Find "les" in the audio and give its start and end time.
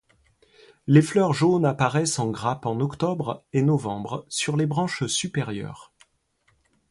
0.87-1.03, 4.57-4.65